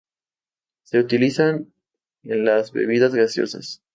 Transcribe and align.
Se 0.81 0.97
utilizan 0.97 1.71
en 2.23 2.43
las 2.43 2.71
bebidas 2.71 3.13
gaseosas. 3.13 3.83